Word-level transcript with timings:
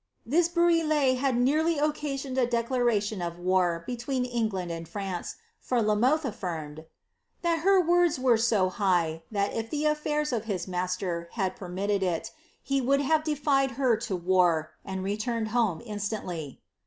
'This 0.35 0.49
brouillee 0.49 1.17
had 1.17 1.37
nearly 1.37 1.77
occasioned 1.77 2.35
a 2.39 2.47
leclaration 2.47 3.21
of 3.23 3.37
war 3.37 3.83
between 3.85 4.25
England 4.25 4.71
and 4.71 4.89
France, 4.89 5.35
for 5.59 5.79
La 5.79 5.93
Mothc 5.93 6.21
aflirnied, 6.21 6.87
'that 7.43 7.59
her 7.59 7.79
words 7.79 8.17
were 8.17 8.35
so 8.35 8.69
high, 8.69 9.21
that 9.29 9.53
if 9.53 9.69
the 9.69 9.85
affairs 9.85 10.33
of 10.33 10.45
his 10.45 10.67
master 10.67 11.29
had 11.33 11.55
per 11.55 11.69
aitted 11.69 12.01
it, 12.01 12.31
he 12.63 12.81
would 12.81 13.01
have 13.01 13.23
defied 13.23 13.73
her 13.77 13.95
to 13.95 14.15
wan 14.15 14.65
and 14.83 15.03
returned 15.03 15.49
home 15.49 15.83
instantly." 15.85 16.63